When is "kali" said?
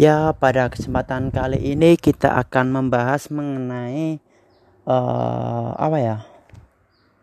1.28-1.60